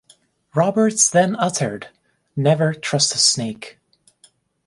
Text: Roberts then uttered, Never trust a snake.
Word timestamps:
Roberts 0.55 1.11
then 1.11 1.35
uttered, 1.35 1.89
Never 2.35 2.73
trust 2.73 3.13
a 3.13 3.19
snake. 3.19 3.77